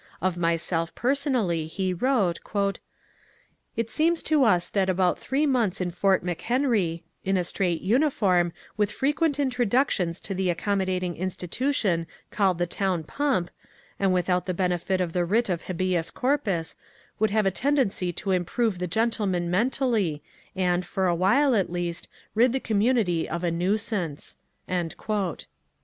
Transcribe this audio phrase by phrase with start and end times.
[0.19, 2.39] Of myself personally he wrote:—
[3.75, 8.51] It seems to us that about three months in Fort McHenry, in a straight uniform,
[8.75, 13.51] with frequent introductions to the ac commodating institution called the town pump,
[13.99, 16.73] and without the benefit of the writ of habeas eorptis,
[17.19, 20.23] would have a ten VALLANDIGHAM 339 dency to improve the gentleman mentally
[20.55, 24.35] and, for a while at least, rid the community of a nuisanoe.